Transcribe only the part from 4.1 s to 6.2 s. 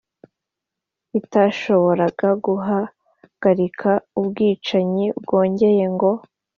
ubwicanyi, byongeye ngo